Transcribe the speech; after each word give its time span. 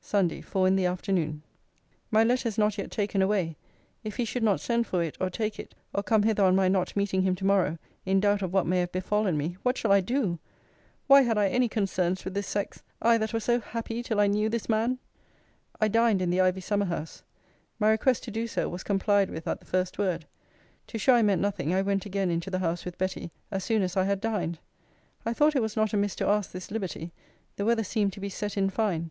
SUNDAY, 0.00 0.40
FOUR 0.40 0.68
IN 0.68 0.76
THE 0.76 0.86
AFTERNOON. 0.86 1.42
My 2.12 2.22
letter 2.22 2.48
is 2.48 2.56
not 2.56 2.78
yet 2.78 2.92
taken 2.92 3.20
away 3.20 3.56
If 4.04 4.18
he 4.18 4.24
should 4.24 4.44
not 4.44 4.60
send 4.60 4.86
for 4.86 5.02
it, 5.02 5.16
or 5.20 5.28
take 5.28 5.58
it, 5.58 5.74
or 5.92 6.04
come 6.04 6.22
hither 6.22 6.44
on 6.44 6.54
my 6.54 6.68
not 6.68 6.94
meeting 6.94 7.22
him 7.22 7.34
to 7.34 7.44
morrow, 7.44 7.78
in 8.06 8.20
doubt 8.20 8.40
of 8.40 8.52
what 8.52 8.68
may 8.68 8.78
have 8.78 8.92
befallen 8.92 9.36
me, 9.36 9.56
what 9.64 9.76
shall 9.76 9.90
I 9.90 10.00
do! 10.00 10.38
Why 11.08 11.22
had 11.22 11.36
I 11.36 11.48
any 11.48 11.68
concerns 11.68 12.24
with 12.24 12.34
this 12.34 12.46
sex! 12.46 12.84
I, 13.02 13.18
that 13.18 13.32
was 13.34 13.42
so 13.42 13.58
happy 13.58 14.00
till 14.04 14.20
I 14.20 14.28
knew 14.28 14.48
this 14.48 14.68
man! 14.68 15.00
I 15.80 15.88
dined 15.88 16.22
in 16.22 16.30
the 16.30 16.40
ivy 16.40 16.60
summer 16.60 16.86
house. 16.86 17.24
My 17.80 17.90
request 17.90 18.22
to 18.24 18.30
do 18.30 18.46
so, 18.46 18.68
was 18.68 18.84
complied 18.84 19.28
with 19.28 19.48
at 19.48 19.58
the 19.58 19.66
first 19.66 19.98
word. 19.98 20.24
To 20.86 20.98
shew 20.98 21.14
I 21.14 21.22
meant 21.22 21.42
nothing, 21.42 21.74
I 21.74 21.82
went 21.82 22.06
again 22.06 22.30
into 22.30 22.48
the 22.48 22.60
house 22.60 22.84
with 22.84 22.96
Betty, 22.96 23.32
as 23.50 23.64
soon 23.64 23.82
as 23.82 23.96
I 23.96 24.04
had 24.04 24.20
dined. 24.20 24.60
I 25.26 25.32
thought 25.32 25.56
it 25.56 25.62
was 25.62 25.74
not 25.74 25.92
amiss 25.92 26.14
to 26.14 26.28
ask 26.28 26.52
this 26.52 26.70
liberty; 26.70 27.10
the 27.56 27.64
weather 27.64 27.82
seemed 27.82 28.12
to 28.12 28.20
be 28.20 28.28
set 28.28 28.56
in 28.56 28.70
fine. 28.70 29.10